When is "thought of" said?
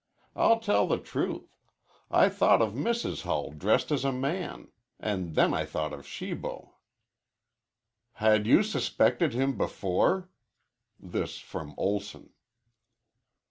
2.27-2.73, 5.63-6.07